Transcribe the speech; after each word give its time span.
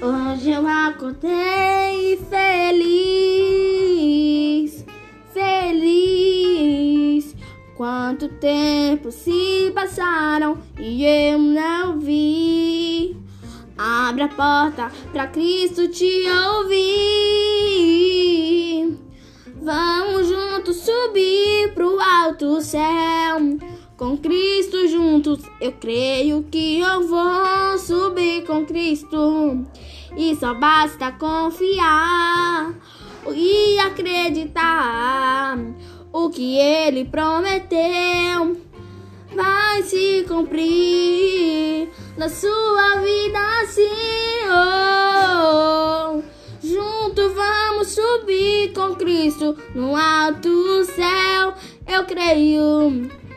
Hoje 0.00 0.52
eu 0.52 0.64
acordei 0.64 2.16
feliz, 2.30 2.86
feliz. 5.34 7.34
Quanto 7.76 8.28
tempo 8.28 9.10
se 9.10 9.72
passaram 9.74 10.58
e 10.78 11.04
eu 11.04 11.40
não 11.40 11.98
vi. 11.98 13.16
Abre 13.76 14.22
a 14.22 14.28
porta 14.28 14.88
pra 15.10 15.26
Cristo 15.26 15.88
te 15.88 16.22
ouvir. 16.60 16.78
Vamos 19.60 20.28
juntos 20.28 20.76
subir 20.76 21.74
pro 21.74 21.98
alto 21.98 22.60
céu. 22.60 23.58
Com 23.96 24.16
Cristo 24.16 24.86
juntos, 24.86 25.40
eu 25.60 25.72
creio 25.72 26.46
que 26.48 26.78
eu 26.78 27.08
vou 27.08 27.27
Cristo. 28.78 29.66
E 30.16 30.36
só 30.36 30.54
basta 30.54 31.10
confiar 31.10 32.72
e 33.34 33.76
acreditar. 33.80 35.58
O 36.12 36.30
que 36.30 36.56
ele 36.56 37.04
prometeu 37.04 38.56
vai 39.34 39.82
se 39.82 40.24
cumprir 40.28 41.88
na 42.16 42.28
sua 42.28 43.00
vida, 43.00 43.38
assim. 43.62 43.88
Oh, 44.48 46.22
junto 46.62 47.34
vamos 47.34 47.88
subir 47.88 48.72
com 48.72 48.94
Cristo 48.94 49.56
no 49.74 49.96
alto 49.96 50.84
céu. 50.84 51.52
Eu 51.86 52.04
creio. 52.04 53.27